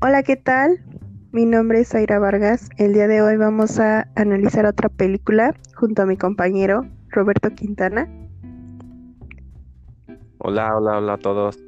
[0.00, 0.78] Hola, ¿qué tal?
[1.32, 2.68] Mi nombre es Zaira Vargas.
[2.76, 8.08] El día de hoy vamos a analizar otra película junto a mi compañero Roberto Quintana.
[10.38, 11.58] Hola, hola, hola a todos.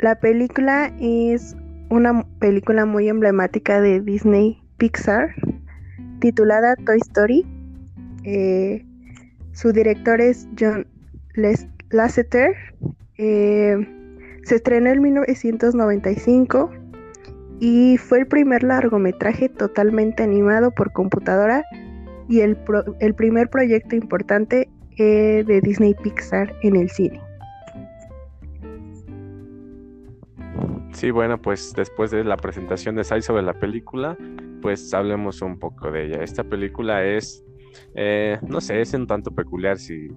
[0.00, 1.56] La película es
[1.90, 5.32] una película muy emblemática de Disney Pixar
[6.18, 7.46] titulada Toy Story.
[8.24, 8.84] Eh,
[9.52, 10.88] su director es John
[11.90, 12.56] Lasseter.
[13.16, 13.76] Eh,
[14.42, 16.70] se estrenó en 1995
[17.60, 21.64] y fue el primer largometraje totalmente animado por computadora
[22.28, 22.58] y el,
[23.00, 27.20] el primer proyecto importante eh, de Disney Pixar en el cine.
[30.92, 34.16] Sí, bueno, pues después de la presentación de Sai sobre la película,
[34.62, 36.22] pues hablemos un poco de ella.
[36.22, 37.44] Esta película es,
[37.94, 40.08] eh, no sé, es un tanto peculiar si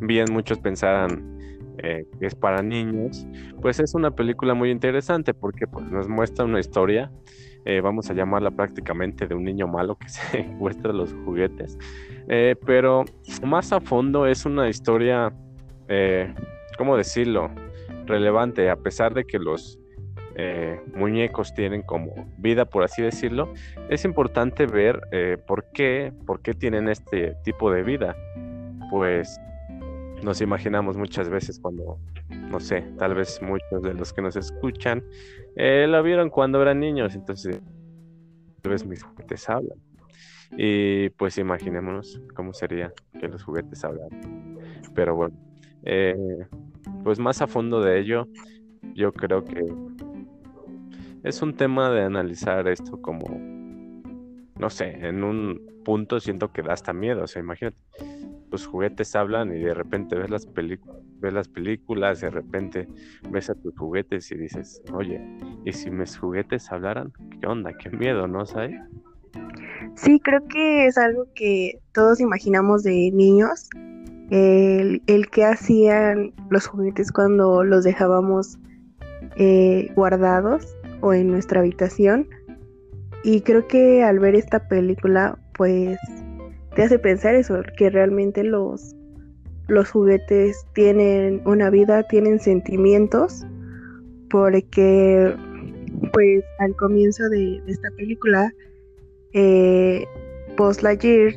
[0.00, 1.37] bien muchos pensaran
[1.82, 3.26] eh, es para niños,
[3.60, 7.10] pues es una película muy interesante porque pues, nos muestra una historia,
[7.64, 11.78] eh, vamos a llamarla prácticamente de un niño malo que se muestra los juguetes,
[12.66, 13.04] pero
[13.42, 15.32] más a fondo es una historia,
[16.76, 17.50] ¿cómo decirlo?
[18.06, 19.78] Relevante, a pesar de que los
[20.40, 23.52] eh, muñecos tienen como vida, por así decirlo,
[23.90, 28.14] es importante ver eh, por, qué, por qué tienen este tipo de vida.
[28.88, 29.40] Pues
[30.22, 35.02] nos imaginamos muchas veces cuando, no sé, tal vez muchos de los que nos escuchan
[35.56, 37.60] eh, lo vieron cuando eran niños, entonces
[38.62, 39.78] tal vez mis juguetes hablan.
[40.56, 44.56] Y pues imaginémonos cómo sería que los juguetes hablaran.
[44.94, 45.36] Pero bueno,
[47.04, 48.26] pues más a fondo de ello,
[48.94, 49.64] yo creo que
[51.22, 53.26] es un tema de analizar esto como,
[54.58, 57.78] no sé, en un punto siento que da hasta miedo, o sea, imagínate,
[58.50, 62.88] los juguetes hablan y de repente ves las, ves las películas, de repente
[63.30, 65.20] ves a tus juguetes y dices, oye,
[65.64, 67.12] ¿y si mis juguetes hablaran?
[67.40, 67.72] ¿Qué onda?
[67.76, 68.80] ¿Qué miedo, no sabes?
[69.94, 73.68] Sí, creo que es algo que todos imaginamos de niños,
[74.30, 78.58] el, el que hacían los juguetes cuando los dejábamos
[79.36, 82.28] eh, guardados o en nuestra habitación.
[83.24, 85.98] Y creo que al ver esta película, pues
[86.78, 88.94] te hace pensar eso, que realmente los,
[89.66, 93.44] los juguetes tienen una vida, tienen sentimientos,
[94.30, 95.34] porque
[96.12, 98.54] pues al comienzo de, esta película,
[99.32, 100.06] eh,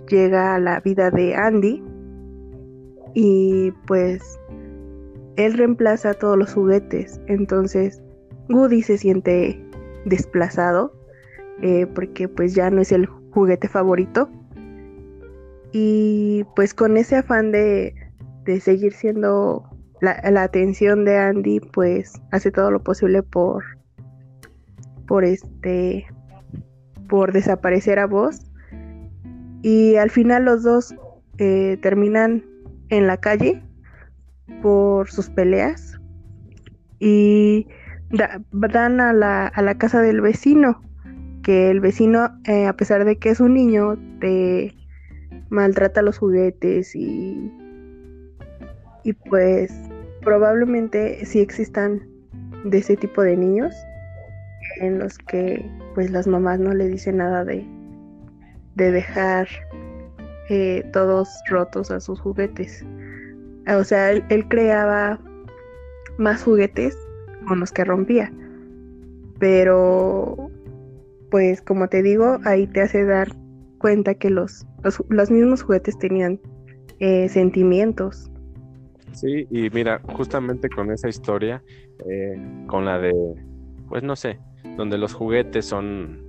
[0.10, 1.84] llega a la vida de Andy
[3.16, 4.40] y pues
[5.38, 8.00] él reemplaza todos los juguetes, entonces
[8.48, 9.60] Woody se siente
[10.06, 10.94] desplazado
[11.64, 14.30] eh, porque pues ya no es el juguete favorito
[15.72, 17.96] y pues con ese afán de,
[18.60, 19.64] seguir siendo
[20.02, 23.64] la, atención de Andy pues hace todo lo posible por
[25.08, 26.06] por este
[27.08, 28.42] por desaparecer a vos.
[29.62, 30.96] Y al final los dos
[31.38, 32.44] eh, terminan
[32.90, 33.62] en la calle
[34.62, 36.00] por sus peleas
[37.00, 37.68] y
[38.10, 40.82] dan a la, a la casa del vecino,
[41.44, 44.74] que el vecino, eh, a pesar de que es un niño, te
[45.52, 47.52] maltrata los juguetes y,
[49.04, 49.72] y pues
[50.22, 52.02] probablemente sí existan
[52.64, 53.76] de ese tipo de niños
[54.78, 57.66] en los que pues las mamás no le dicen nada de,
[58.76, 59.48] de dejar
[60.50, 62.86] eh, todos rotos a sus juguetes.
[63.68, 65.20] O sea, él creaba
[66.18, 66.98] más juguetes
[67.48, 68.32] con los que rompía.
[69.40, 70.50] Pero,
[71.30, 73.28] pues como te digo, ahí te hace dar
[73.82, 74.66] cuenta que los,
[75.10, 76.40] los, mismos juguetes tenían
[77.00, 78.30] eh, sentimientos.
[79.14, 81.64] Sí, y mira, justamente con esa historia,
[82.08, 83.12] eh, con la de,
[83.90, 84.40] pues no sé,
[84.78, 86.24] donde los juguetes son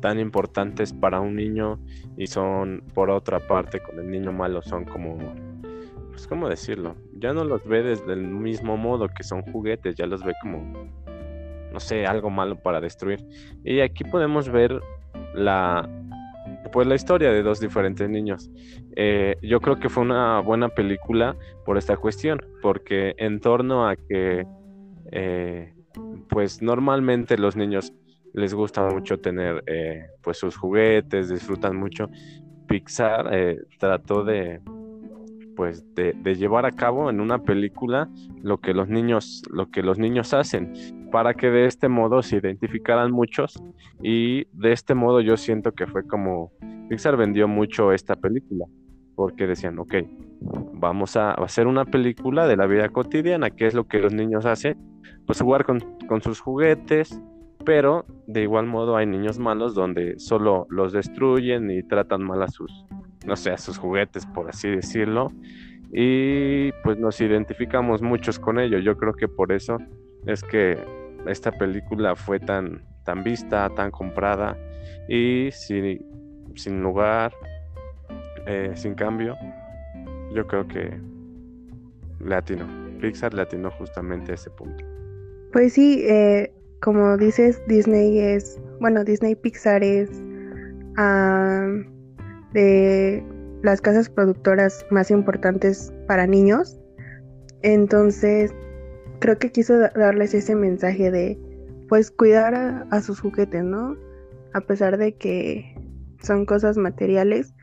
[0.00, 1.78] tan importantes para un niño
[2.16, 5.18] y son, por otra parte, con el niño malo, son como
[6.20, 6.96] pues, ¿cómo decirlo?
[7.14, 10.90] Ya no los ve desde el mismo modo que son juguetes, ya los ve como,
[11.72, 13.24] no sé, algo malo para destruir.
[13.64, 14.80] Y aquí podemos ver
[15.34, 15.88] la,
[16.72, 18.50] pues la historia de dos diferentes niños.
[18.96, 23.96] Eh, yo creo que fue una buena película por esta cuestión, porque en torno a
[23.96, 24.46] que,
[25.12, 25.74] eh,
[26.28, 27.92] pues normalmente los niños
[28.32, 32.08] les gusta mucho tener eh, pues sus juguetes, disfrutan mucho.
[32.68, 33.28] Pixar
[33.78, 34.60] trató de
[35.56, 38.08] pues de, llevar a cabo en una película
[38.42, 40.72] lo que los niños lo que los niños hacen
[41.10, 43.62] para que de este modo se identificaran muchos
[44.02, 46.52] y de este modo yo siento que fue como
[46.88, 48.66] Pixar vendió mucho esta película
[49.14, 49.94] porque decían ok
[50.72, 54.46] vamos a hacer una película de la vida cotidiana que es lo que los niños
[54.46, 54.78] hacen
[55.26, 55.80] pues jugar con,
[56.22, 57.20] sus juguetes
[57.64, 62.48] pero de igual modo hay niños malos donde solo los destruyen y tratan mal a
[62.48, 62.86] sus,
[63.26, 65.30] no sé, a sus juguetes, por así decirlo.
[65.92, 68.78] Y pues nos identificamos muchos con ello.
[68.78, 69.76] Yo creo que por eso
[70.26, 70.78] es que
[71.26, 74.56] esta película fue tan, tan vista, tan comprada
[75.08, 76.04] y sin,
[76.54, 77.32] sin lugar,
[78.46, 79.36] eh, sin cambio,
[80.34, 80.98] yo creo que
[82.20, 82.66] le atinó.
[83.00, 84.84] Pixar le atinó justamente a ese punto.
[85.52, 90.10] Pues sí, eh, como dices, Disney es, bueno, Disney Pixar es
[92.52, 93.24] de
[93.62, 96.78] las casas productoras más importantes para niños.
[97.62, 98.54] Entonces,
[99.20, 101.38] creo que quiso darles ese mensaje de,
[101.88, 103.96] pues, cuidar a, sus juguetes, ¿no?
[104.52, 105.76] A pesar de que
[106.22, 107.54] son cosas materiales,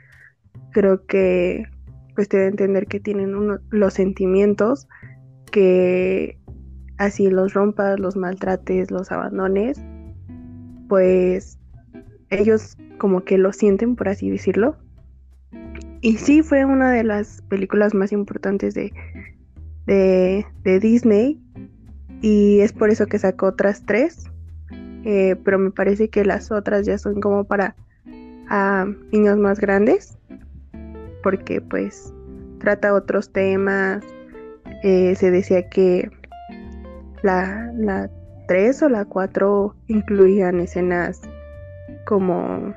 [0.72, 1.66] creo que,
[2.16, 3.34] pues, te debe entender que tienen
[3.70, 4.88] los sentimientos
[5.52, 6.38] que
[6.98, 9.82] así los rompas, los maltrates, los abandones,
[10.88, 11.60] pues
[12.30, 14.78] ellos como que lo sienten, por así decirlo.
[16.02, 18.92] Y sí fue una de las películas más importantes de,
[19.86, 21.42] de, Disney
[22.22, 24.26] y es por eso que sacó otras tres,
[25.04, 27.76] eh, pero me parece que las otras ya son como para
[29.12, 30.18] niños más grandes,
[31.22, 32.14] porque pues
[32.60, 34.04] trata otros temas,
[34.84, 36.10] eh, se decía que
[37.24, 38.10] la, la
[38.48, 41.22] 3 o la 4 incluían escenas
[42.06, 42.74] como,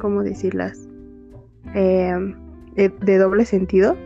[0.00, 0.88] ¿cómo decirlas?
[1.74, 2.34] Em,
[2.74, 3.96] de, doble sentido,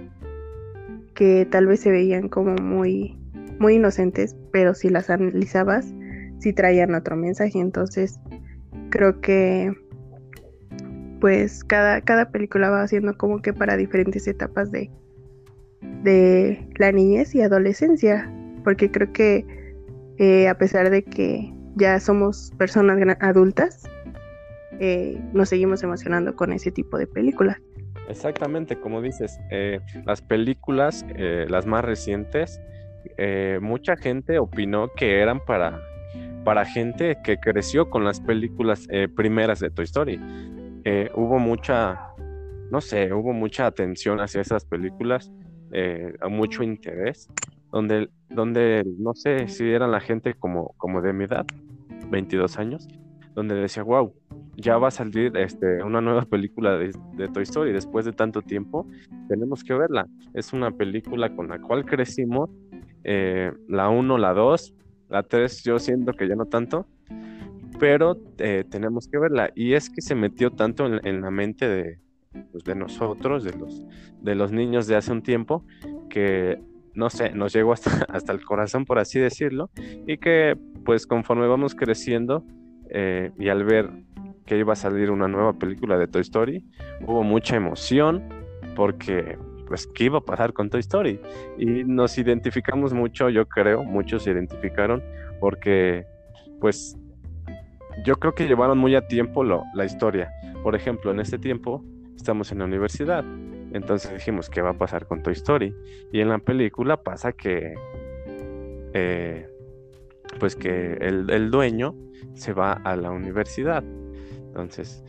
[1.15, 3.17] que tal vez se veían como muy,
[3.61, 5.95] muy inocentes, pero si las analizabas,
[6.39, 7.61] sí traían otro mensaje.
[7.61, 8.19] Entonces,
[8.91, 9.73] creo que
[11.21, 14.91] pues cada, cada película va haciendo como que para diferentes etapas de,
[16.03, 18.33] de la niñez y adolescencia
[18.65, 19.45] porque creo que
[20.19, 23.85] eh, a pesar de que ya somos personas adultas,
[24.79, 27.59] eh, nos seguimos emocionando con ese tipo de películas.
[28.09, 32.61] Exactamente, como dices, eh, las películas, las más recientes,
[33.61, 35.81] mucha gente opinó que eran para,
[36.45, 38.87] para gente que creció con las películas
[39.17, 40.21] primeras de Toy Story.
[41.15, 41.99] hubo mucha,
[42.71, 45.31] no sé, hubo mucha atención hacia esas películas,
[46.29, 47.29] mucho interés
[47.73, 51.47] donde, donde no sé si eran la gente como, como de mi edad,
[52.11, 52.89] 22 años,
[53.35, 54.13] donde decía, wow,
[54.57, 56.93] ya va a salir este, una nueva película de,
[57.33, 58.87] Toy Story después de tanto tiempo,
[59.29, 60.07] tenemos que verla.
[60.35, 62.51] Es una película con la cual crecimos,
[63.05, 64.75] eh, la 1, la 2,
[65.09, 66.87] la 3 yo siento que ya no tanto,
[67.79, 69.51] pero eh, tenemos que verla.
[69.55, 71.99] Y es que se metió tanto en, la mente de,
[72.53, 73.83] pues, de nosotros, de los,
[74.21, 75.65] de los niños de hace un tiempo,
[76.09, 76.61] que
[76.95, 79.71] no sé, nos llegó hasta, hasta el corazón, por así decirlo,
[80.07, 82.45] y que pues conforme vamos creciendo
[82.91, 83.91] eh, y al ver
[84.45, 86.65] que iba a salir una nueva película de Toy Story,
[87.07, 88.29] hubo mucha emoción
[88.75, 89.39] porque
[89.71, 91.19] pues qué iba a pasar con Toy Story
[91.57, 95.03] y nos identificamos mucho, yo creo, muchos se identificaron
[95.41, 96.05] porque
[96.61, 96.99] pues
[98.05, 100.31] yo creo que llevaron muy a tiempo la historia.
[100.63, 101.83] Por ejemplo, en este tiempo
[102.15, 103.25] estamos en la universidad
[103.73, 105.75] entonces dijimos, ¿qué va a pasar con Toy Story?
[106.13, 107.75] Y en la película pasa que,
[108.93, 109.49] eh,
[110.39, 111.95] pues que el, dueño
[112.35, 113.85] se va a la universidad.
[113.85, 115.05] Entonces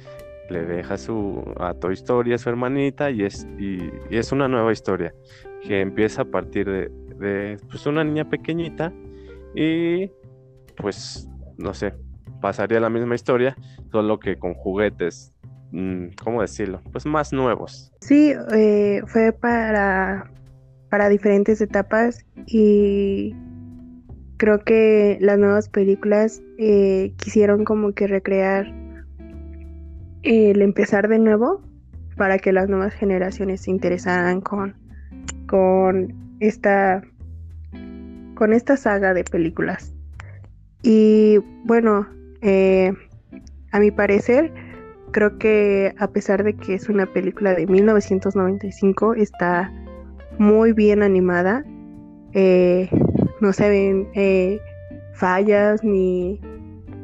[0.51, 3.79] le deja su, a Toy Story a su hermanita y es, y,
[4.10, 5.13] es una nueva historia
[5.62, 8.93] que empieza a partir de, pues, una niña pequeñita
[9.55, 10.10] y
[10.77, 11.27] pues
[11.58, 11.93] no sé,
[12.41, 13.55] pasaría la misma historia,
[13.91, 15.34] solo que con juguetes
[15.72, 16.81] Mm, ¿cómo decirlo?
[16.91, 17.91] Pues más nuevos.
[18.01, 20.31] Sí, eh, fue para,
[20.89, 23.36] para diferentes etapas y
[24.38, 28.74] creo que las nuevas películas eh, quisieron como que recrear
[30.23, 31.61] el empezar de nuevo
[32.17, 34.75] para que las nuevas generaciones se interesaran con,
[35.47, 37.01] con esta
[38.35, 39.93] con esta saga de películas.
[40.81, 42.07] Y bueno,
[42.41, 42.91] eh,
[43.71, 44.51] a mi parecer,
[45.11, 49.71] creo que a pesar de que es una película de 1995, está
[50.39, 51.63] muy bien animada.
[52.33, 52.89] Eh,
[53.41, 54.59] no se ven eh,
[55.13, 56.41] fallas ni,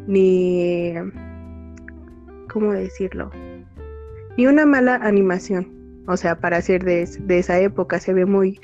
[0.07, 0.93] ni,
[2.47, 3.31] ¿cómo decirlo?
[4.37, 6.03] Ni una mala animación.
[6.07, 8.59] O sea, para ser de, de esa época se ve muy,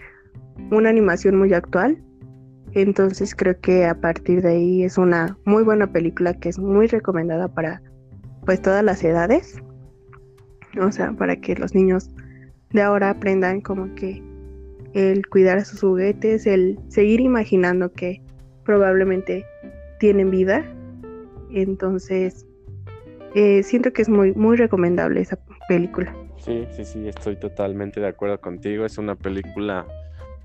[0.71, 2.01] una animación muy actual.
[2.73, 6.87] Entonces creo que a partir de ahí es una muy buena película que es muy
[6.87, 7.81] recomendada para
[8.45, 9.61] pues todas las edades.
[10.79, 12.09] O sea, para que los niños
[12.71, 14.23] de ahora aprendan como que
[14.93, 18.21] el cuidar a sus juguetes, el seguir imaginando que
[18.63, 19.45] probablemente
[19.99, 20.63] tienen vida
[21.53, 22.47] entonces
[23.35, 25.37] eh, siento que es muy, muy recomendable esa
[25.67, 26.15] película.
[26.37, 28.85] Sí, sí, sí, estoy totalmente de acuerdo contigo.
[28.85, 29.85] Es una película,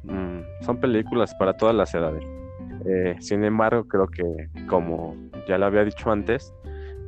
[0.05, 2.25] mm, son películas para todas las edades.
[2.87, 5.17] Eh, sin embargo, creo que, como
[5.49, 6.55] ya lo había dicho antes,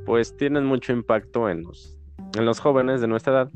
[0.05, 1.97] pues tienen mucho impacto en los,
[2.37, 3.51] en los jóvenes de nuestra edad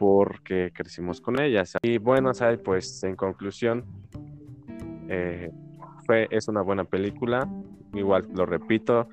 [0.00, 1.74] porque crecimos con ellas.
[1.82, 2.32] Y bueno,
[2.64, 3.84] pues en conclusión,
[5.10, 5.50] eh,
[6.00, 7.48] fue, es una buena película.
[7.94, 9.08] Igual lo repito,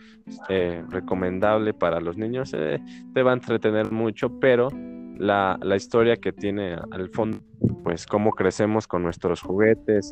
[0.49, 2.53] eh, recomendable para los niños.
[2.53, 2.79] Eh,
[3.13, 4.69] te va a entretener mucho, pero
[5.17, 7.39] la, la, historia que tiene al fondo,
[7.83, 10.11] pues cómo crecemos con nuestros juguetes,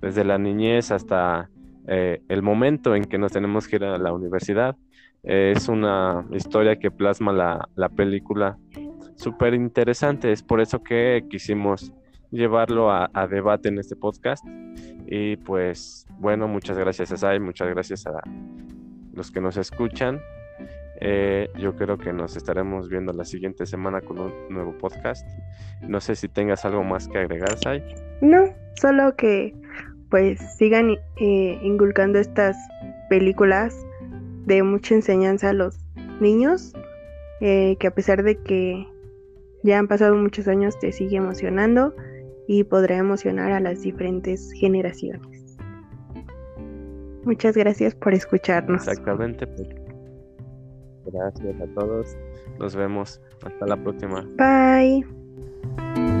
[0.00, 1.48] desde la niñez hasta
[1.86, 4.76] el momento en que nos tenemos que ir a la universidad.
[5.22, 8.58] es una historia que plasma la, la película
[9.16, 10.32] súper interesante.
[10.32, 11.92] Es por eso que quisimos
[12.34, 14.44] llevarlo a, debate en este podcast.
[15.06, 18.22] Y pues bueno, muchas gracias a Sai, muchas gracias a
[19.12, 20.20] los que nos escuchan.
[21.00, 25.26] Eh, yo creo que nos estaremos viendo la siguiente semana con un nuevo podcast.
[25.82, 27.82] No sé si tengas algo más que agregar, Sai.
[28.20, 28.44] No,
[28.80, 29.54] solo que
[30.10, 32.56] pues sigan eh, inculcando estas
[33.08, 33.76] películas
[34.46, 35.78] de mucha enseñanza a los
[36.20, 36.72] niños,
[37.40, 38.86] eh, que a pesar de que
[39.62, 41.94] ya han pasado muchos años, te sigue emocionando
[42.46, 45.56] y podrá emocionar a las diferentes generaciones.
[47.24, 48.86] Muchas gracias por escucharnos.
[48.86, 49.46] Exactamente.
[49.46, 49.68] Pues.
[51.06, 52.16] Gracias a todos.
[52.58, 53.20] Nos vemos.
[53.42, 54.26] Hasta la próxima.
[54.36, 56.13] Bye.